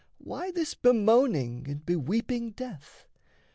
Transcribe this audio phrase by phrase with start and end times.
[0.17, 3.05] Why this bemoaning and beweeping death?